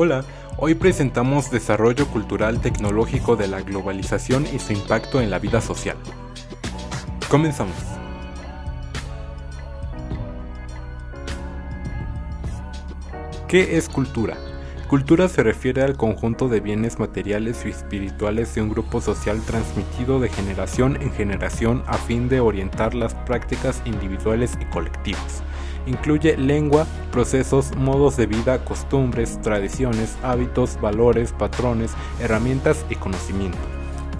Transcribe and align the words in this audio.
Hola, 0.00 0.24
hoy 0.58 0.76
presentamos 0.76 1.50
Desarrollo 1.50 2.06
Cultural 2.06 2.60
Tecnológico 2.60 3.34
de 3.34 3.48
la 3.48 3.62
Globalización 3.62 4.46
y 4.46 4.60
su 4.60 4.72
impacto 4.72 5.20
en 5.20 5.28
la 5.28 5.40
vida 5.40 5.60
social. 5.60 5.96
Comenzamos. 7.28 7.74
¿Qué 13.48 13.76
es 13.76 13.88
cultura? 13.88 14.36
Cultura 14.86 15.28
se 15.28 15.42
refiere 15.42 15.82
al 15.82 15.96
conjunto 15.96 16.46
de 16.48 16.60
bienes 16.60 17.00
materiales 17.00 17.66
y 17.66 17.70
espirituales 17.70 18.54
de 18.54 18.62
un 18.62 18.68
grupo 18.68 19.00
social 19.00 19.42
transmitido 19.44 20.20
de 20.20 20.28
generación 20.28 20.96
en 21.02 21.10
generación 21.10 21.82
a 21.88 21.94
fin 21.94 22.28
de 22.28 22.38
orientar 22.38 22.94
las 22.94 23.14
prácticas 23.14 23.82
individuales 23.84 24.56
y 24.60 24.64
colectivas. 24.66 25.42
Incluye 25.88 26.36
lengua, 26.36 26.86
procesos, 27.10 27.74
modos 27.74 28.18
de 28.18 28.26
vida, 28.26 28.62
costumbres, 28.62 29.40
tradiciones, 29.40 30.18
hábitos, 30.22 30.78
valores, 30.80 31.32
patrones, 31.32 31.92
herramientas 32.20 32.84
y 32.90 32.96
conocimiento. 32.96 33.58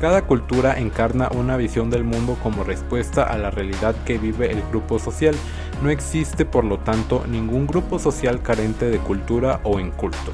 Cada 0.00 0.22
cultura 0.22 0.78
encarna 0.78 1.28
una 1.34 1.58
visión 1.58 1.90
del 1.90 2.04
mundo 2.04 2.38
como 2.42 2.64
respuesta 2.64 3.24
a 3.24 3.36
la 3.36 3.50
realidad 3.50 3.94
que 4.06 4.16
vive 4.16 4.50
el 4.50 4.62
grupo 4.70 4.98
social. 4.98 5.34
No 5.82 5.90
existe, 5.90 6.46
por 6.46 6.64
lo 6.64 6.78
tanto, 6.78 7.26
ningún 7.28 7.66
grupo 7.66 7.98
social 7.98 8.40
carente 8.40 8.88
de 8.88 8.98
cultura 8.98 9.60
o 9.64 9.78
inculto. 9.78 10.32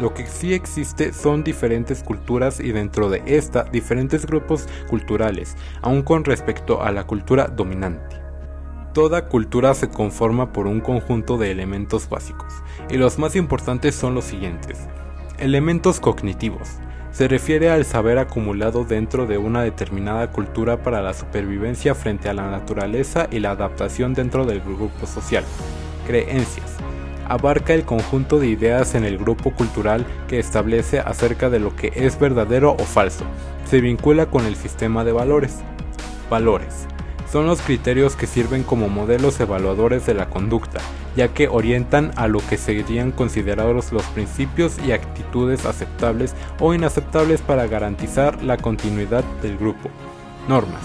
Lo 0.00 0.12
que 0.12 0.26
sí 0.26 0.54
existe 0.54 1.12
son 1.12 1.44
diferentes 1.44 2.02
culturas 2.02 2.58
y 2.58 2.72
dentro 2.72 3.10
de 3.10 3.22
esta 3.26 3.62
diferentes 3.62 4.26
grupos 4.26 4.66
culturales, 4.88 5.56
aun 5.82 6.02
con 6.02 6.24
respecto 6.24 6.82
a 6.82 6.90
la 6.90 7.04
cultura 7.04 7.46
dominante. 7.46 8.23
Toda 8.94 9.26
cultura 9.26 9.74
se 9.74 9.88
conforma 9.88 10.52
por 10.52 10.68
un 10.68 10.80
conjunto 10.80 11.36
de 11.36 11.50
elementos 11.50 12.08
básicos, 12.08 12.54
y 12.88 12.96
los 12.96 13.18
más 13.18 13.34
importantes 13.34 13.96
son 13.96 14.14
los 14.14 14.24
siguientes. 14.24 14.78
Elementos 15.36 15.98
cognitivos. 15.98 16.76
Se 17.10 17.26
refiere 17.26 17.70
al 17.70 17.84
saber 17.84 18.18
acumulado 18.18 18.84
dentro 18.84 19.26
de 19.26 19.36
una 19.36 19.62
determinada 19.62 20.30
cultura 20.30 20.84
para 20.84 21.02
la 21.02 21.12
supervivencia 21.12 21.96
frente 21.96 22.28
a 22.28 22.34
la 22.34 22.48
naturaleza 22.48 23.26
y 23.32 23.40
la 23.40 23.50
adaptación 23.50 24.14
dentro 24.14 24.46
del 24.46 24.60
grupo 24.60 25.08
social. 25.08 25.42
Creencias 26.06 26.76
abarca 27.26 27.74
el 27.74 27.84
conjunto 27.84 28.38
de 28.38 28.46
ideas 28.46 28.94
en 28.94 29.04
el 29.04 29.18
grupo 29.18 29.50
cultural 29.50 30.06
que 30.28 30.38
establece 30.38 31.00
acerca 31.00 31.50
de 31.50 31.58
lo 31.58 31.74
que 31.74 31.90
es 31.96 32.16
verdadero 32.20 32.72
o 32.72 32.84
falso. 32.84 33.24
Se 33.64 33.80
vincula 33.80 34.26
con 34.26 34.46
el 34.46 34.54
sistema 34.54 35.02
de 35.02 35.10
valores. 35.10 35.58
Valores. 36.30 36.86
Son 37.34 37.48
los 37.48 37.60
criterios 37.60 38.14
que 38.14 38.28
sirven 38.28 38.62
como 38.62 38.88
modelos 38.88 39.40
evaluadores 39.40 40.06
de 40.06 40.14
la 40.14 40.30
conducta, 40.30 40.78
ya 41.16 41.34
que 41.34 41.48
orientan 41.48 42.12
a 42.14 42.28
lo 42.28 42.38
que 42.38 42.56
serían 42.56 43.10
considerados 43.10 43.90
los 43.90 44.04
principios 44.04 44.76
y 44.86 44.92
actitudes 44.92 45.66
aceptables 45.66 46.32
o 46.60 46.74
inaceptables 46.74 47.42
para 47.42 47.66
garantizar 47.66 48.40
la 48.40 48.56
continuidad 48.56 49.24
del 49.42 49.58
grupo. 49.58 49.90
Normas 50.48 50.84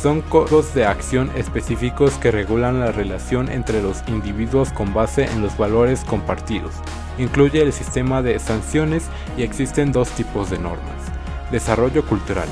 son 0.00 0.20
códigos 0.20 0.72
de 0.72 0.86
acción 0.86 1.32
específicos 1.34 2.12
que 2.12 2.30
regulan 2.30 2.78
la 2.78 2.92
relación 2.92 3.50
entre 3.50 3.82
los 3.82 4.04
individuos 4.06 4.70
con 4.70 4.94
base 4.94 5.24
en 5.24 5.42
los 5.42 5.58
valores 5.58 6.04
compartidos. 6.04 6.74
Incluye 7.18 7.60
el 7.60 7.72
sistema 7.72 8.22
de 8.22 8.38
sanciones 8.38 9.06
y 9.36 9.42
existen 9.42 9.90
dos 9.90 10.10
tipos 10.10 10.48
de 10.48 10.60
normas. 10.60 11.02
Desarrollo 11.50 12.06
cultural. 12.06 12.46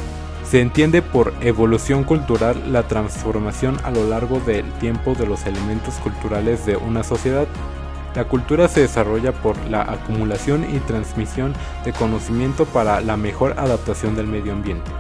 Se 0.50 0.60
entiende 0.60 1.00
por 1.00 1.32
evolución 1.42 2.02
cultural 2.02 2.72
la 2.72 2.82
transformación 2.88 3.76
a 3.84 3.92
lo 3.92 4.08
largo 4.08 4.40
del 4.40 4.68
tiempo 4.80 5.14
de 5.14 5.24
los 5.24 5.46
elementos 5.46 5.94
culturales 6.02 6.66
de 6.66 6.76
una 6.76 7.04
sociedad. 7.04 7.46
La 8.16 8.24
cultura 8.24 8.66
se 8.66 8.80
desarrolla 8.80 9.30
por 9.30 9.56
la 9.66 9.82
acumulación 9.82 10.66
y 10.74 10.80
transmisión 10.80 11.52
de 11.84 11.92
conocimiento 11.92 12.64
para 12.64 13.00
la 13.00 13.16
mejor 13.16 13.54
adaptación 13.60 14.16
del 14.16 14.26
medio 14.26 14.52
ambiente. 14.52 14.90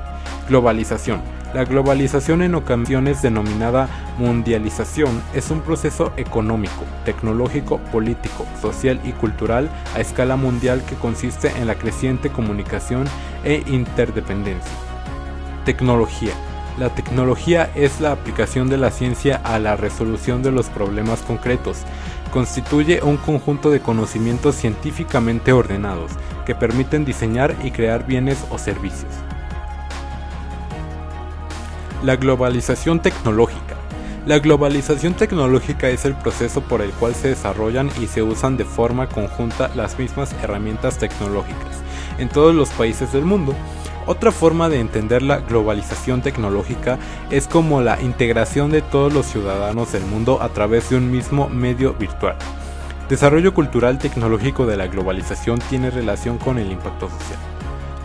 Globalización 0.48 1.20
la 1.52 1.64
globalización 1.64 2.42
en 2.42 2.54
ocasiones 2.54 3.22
denominada 3.22 3.88
mundialización 4.18 5.20
es 5.34 5.50
un 5.50 5.62
proceso 5.62 6.12
económico, 6.16 6.84
tecnológico, 7.04 7.78
político, 7.90 8.46
social 8.62 9.00
y 9.02 9.10
cultural 9.10 9.68
a 9.96 10.00
escala 10.00 10.36
mundial 10.36 10.84
que 10.88 10.94
consiste 10.94 11.48
en 11.58 11.66
la 11.66 11.74
creciente 11.74 12.30
comunicación 12.30 13.06
e 13.42 13.64
interdependencia. 13.66 14.89
Tecnología. 15.70 16.32
La 16.80 16.92
tecnología 16.96 17.70
es 17.76 18.00
la 18.00 18.10
aplicación 18.10 18.68
de 18.68 18.76
la 18.76 18.90
ciencia 18.90 19.40
a 19.44 19.60
la 19.60 19.76
resolución 19.76 20.42
de 20.42 20.50
los 20.50 20.66
problemas 20.66 21.20
concretos. 21.20 21.82
Constituye 22.32 23.00
un 23.04 23.16
conjunto 23.16 23.70
de 23.70 23.78
conocimientos 23.78 24.56
científicamente 24.56 25.52
ordenados 25.52 26.10
que 26.44 26.56
permiten 26.56 27.04
diseñar 27.04 27.54
y 27.62 27.70
crear 27.70 28.04
bienes 28.04 28.44
o 28.50 28.58
servicios. 28.58 29.12
La 32.02 32.16
globalización 32.16 33.00
tecnológica. 33.00 33.76
La 34.26 34.40
globalización 34.40 35.14
tecnológica 35.14 35.88
es 35.88 36.04
el 36.04 36.16
proceso 36.16 36.62
por 36.62 36.82
el 36.82 36.90
cual 36.90 37.14
se 37.14 37.28
desarrollan 37.28 37.90
y 38.00 38.08
se 38.08 38.24
usan 38.24 38.56
de 38.56 38.64
forma 38.64 39.08
conjunta 39.08 39.70
las 39.76 39.96
mismas 40.00 40.34
herramientas 40.42 40.98
tecnológicas 40.98 41.78
en 42.18 42.28
todos 42.28 42.56
los 42.56 42.70
países 42.70 43.12
del 43.12 43.24
mundo. 43.24 43.54
Otra 44.06 44.32
forma 44.32 44.68
de 44.68 44.80
entender 44.80 45.22
la 45.22 45.38
globalización 45.38 46.22
tecnológica 46.22 46.98
es 47.30 47.46
como 47.46 47.80
la 47.80 48.00
integración 48.00 48.70
de 48.70 48.82
todos 48.82 49.12
los 49.12 49.26
ciudadanos 49.26 49.92
del 49.92 50.04
mundo 50.04 50.42
a 50.42 50.48
través 50.48 50.90
de 50.90 50.96
un 50.96 51.10
mismo 51.10 51.48
medio 51.48 51.94
virtual. 51.94 52.36
Desarrollo 53.08 53.54
cultural 53.54 53.98
tecnológico 53.98 54.66
de 54.66 54.76
la 54.76 54.86
globalización 54.86 55.58
tiene 55.68 55.90
relación 55.90 56.38
con 56.38 56.58
el 56.58 56.70
impacto 56.72 57.08
social 57.08 57.49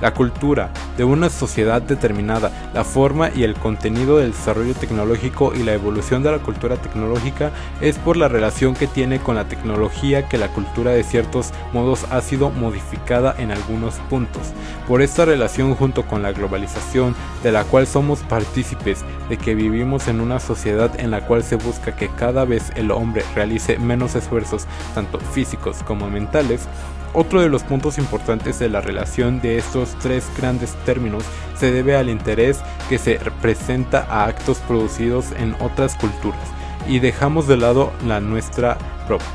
la 0.06 0.14
cultura 0.14 0.70
de 0.98 1.04
una 1.04 1.32
sociedad 1.32 1.82
determinada, 1.82 2.52
la 2.76 2.84
forma 2.84 3.32
y 3.34 3.42
el 3.42 3.56
contenido 3.56 4.20
del 4.20 4.34
desarrollo 4.34 4.76
tecnológico 4.76 5.52
y 5.56 5.64
la 5.64 5.74
evolución 5.74 6.22
de 6.22 6.32
la 6.32 6.38
cultura 6.38 6.78
tecnológica 6.78 7.50
es 7.82 7.98
por 7.98 8.16
la 8.16 8.28
relación 8.28 8.76
que 8.76 8.86
tiene 8.86 9.18
con 9.18 9.34
la 9.34 9.46
tecnología 9.46 10.30
que 10.30 10.38
la 10.38 10.50
cultura 10.50 10.92
de 10.92 11.04
ciertos 11.04 11.54
modos 11.74 12.06
ha 12.12 12.22
sido 12.22 12.52
modificada 12.52 13.34
en 13.40 13.50
algunos 13.50 13.96
puntos. 14.08 14.54
Por 14.88 15.02
esta 15.02 15.26
relación 15.26 15.74
junto 15.74 16.06
con 16.06 16.22
la 16.22 16.34
globalización 16.34 17.16
de 17.42 17.52
la 17.52 17.64
cual 17.64 17.88
somos 17.88 18.20
partícipes 18.20 19.04
de 19.28 19.38
que 19.38 19.56
vivimos 19.56 20.08
en 20.08 20.22
una 20.22 20.40
sociedad 20.40 21.00
en 21.00 21.10
la 21.10 21.26
cual 21.26 21.44
se 21.44 21.56
busca 21.56 21.96
que 21.96 22.10
cada 22.10 22.46
vez 22.46 22.72
el 22.76 22.92
hombre 22.92 23.24
realice 23.34 23.80
menos 23.80 24.14
esfuerzos, 24.14 24.68
tanto 24.94 25.18
físicos 25.20 25.78
como 25.82 26.12
mentales, 26.12 26.68
otro 27.16 27.42
de 27.42 27.50
los 27.50 27.64
puntos 27.64 27.98
importantes 27.98 28.60
de 28.60 28.70
la 28.70 28.82
relación 28.82 29.42
de 29.42 29.58
estos 29.58 29.96
tres 30.00 30.30
grandes 30.38 30.74
términos 30.86 31.24
se 31.58 31.72
debe 31.72 31.96
al 31.96 32.10
interés 32.10 32.60
que 32.90 32.98
se 32.98 33.20
presenta 33.42 34.06
a 34.10 34.26
actos 34.26 34.58
producidos 34.60 35.32
en 35.38 35.56
otras 35.62 35.96
culturas. 35.96 36.40
Y 36.88 37.00
dejamos 37.00 37.48
de 37.48 37.58
lado 37.58 37.92
la 38.06 38.20
nuestra 38.20 38.78
propia. 39.08 39.28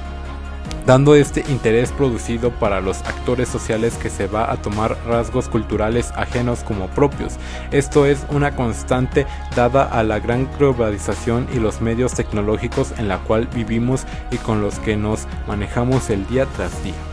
Dando 0.87 1.15
este 1.15 1.45
interés 1.49 1.93
producido 1.93 2.51
para 2.51 2.81
los 2.81 2.99
actores 3.03 3.49
sociales 3.49 3.97
que 3.97 4.11
se 4.11 4.27
va 4.27 4.51
a 4.51 4.57
tomar 4.57 4.97
rasgos 5.07 5.49
culturales 5.49 6.13
ajenos 6.17 6.63
como 6.63 6.89
propios. 6.89 7.35
Esto 7.71 8.07
es 8.07 8.25
una 8.31 8.57
constante 8.57 9.27
dada 9.55 9.85
a 9.85 10.03
la 10.03 10.21
gran 10.21 10.49
globalización 10.59 11.49
y 11.55 11.59
los 11.59 11.81
medios 11.81 12.15
tecnológicos 12.15 12.93
en 12.99 13.09
la 13.09 13.19
cual 13.19 13.47
vivimos 13.55 14.05
y 14.31 14.37
con 14.39 14.63
los 14.63 14.79
que 14.81 14.97
nos 14.97 15.27
manejamos 15.47 16.11
el 16.11 16.27
día 16.29 16.47
tras 16.57 16.83
día 16.83 17.10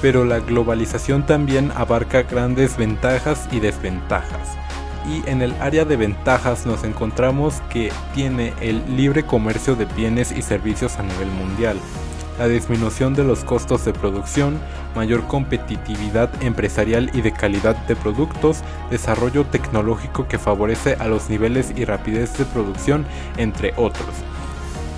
pero 0.00 0.24
la 0.24 0.40
globalización 0.40 1.26
también 1.26 1.72
abarca 1.74 2.22
grandes 2.22 2.76
ventajas 2.76 3.48
y 3.50 3.60
desventajas. 3.60 4.56
Y 5.08 5.28
en 5.28 5.42
el 5.42 5.54
área 5.60 5.84
de 5.84 5.96
ventajas 5.96 6.66
nos 6.66 6.84
encontramos 6.84 7.62
que 7.70 7.90
tiene 8.14 8.52
el 8.60 8.96
libre 8.96 9.24
comercio 9.24 9.74
de 9.74 9.86
bienes 9.86 10.32
y 10.32 10.42
servicios 10.42 10.98
a 10.98 11.02
nivel 11.02 11.30
mundial, 11.30 11.78
la 12.38 12.46
disminución 12.46 13.14
de 13.14 13.24
los 13.24 13.42
costos 13.42 13.84
de 13.84 13.92
producción, 13.92 14.58
mayor 14.94 15.26
competitividad 15.26 16.30
empresarial 16.42 17.10
y 17.14 17.22
de 17.22 17.32
calidad 17.32 17.76
de 17.86 17.96
productos, 17.96 18.60
desarrollo 18.90 19.44
tecnológico 19.44 20.28
que 20.28 20.38
favorece 20.38 20.96
a 21.00 21.08
los 21.08 21.30
niveles 21.30 21.72
y 21.74 21.84
rapidez 21.84 22.36
de 22.38 22.44
producción, 22.44 23.06
entre 23.38 23.72
otros 23.76 24.06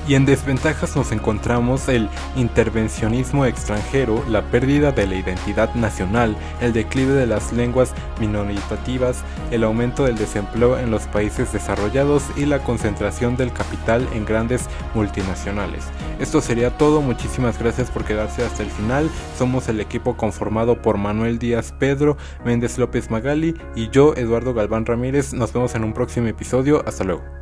y 0.08 0.14
en 0.14 0.26
desventajas 0.26 0.96
nos 0.96 1.12
encontramos 1.12 1.88
el 1.88 2.08
intervencionismo 2.36 3.44
extranjero, 3.44 4.24
la 4.28 4.42
pérdida 4.42 4.92
de 4.92 5.06
la 5.06 5.16
identidad 5.16 5.74
nacional, 5.74 6.36
el 6.60 6.72
declive 6.72 7.12
de 7.12 7.26
las 7.26 7.52
lenguas 7.52 7.94
minoritativas, 8.18 9.22
el 9.50 9.64
aumento 9.64 10.04
del 10.04 10.16
desempleo 10.16 10.78
en 10.78 10.90
los 10.90 11.02
países 11.04 11.52
desarrollados 11.52 12.24
y 12.36 12.46
la 12.46 12.60
concentración 12.60 13.36
del 13.36 13.52
capital 13.52 14.06
en 14.12 14.24
grandes 14.24 14.68
multinacionales. 14.94 15.84
Esto 16.18 16.40
sería 16.40 16.76
todo, 16.76 17.00
muchísimas 17.00 17.58
gracias 17.58 17.90
por 17.90 18.04
quedarse 18.04 18.44
hasta 18.44 18.62
el 18.62 18.70
final. 18.70 19.10
Somos 19.38 19.68
el 19.68 19.80
equipo 19.80 20.16
conformado 20.16 20.82
por 20.82 20.98
Manuel 20.98 21.38
Díaz 21.38 21.72
Pedro, 21.78 22.16
Méndez 22.44 22.78
López 22.78 23.10
Magali 23.10 23.54
y 23.74 23.88
yo, 23.90 24.14
Eduardo 24.16 24.54
Galván 24.54 24.86
Ramírez. 24.86 25.32
Nos 25.32 25.52
vemos 25.52 25.74
en 25.74 25.84
un 25.84 25.92
próximo 25.92 26.26
episodio. 26.26 26.82
Hasta 26.86 27.04
luego. 27.04 27.39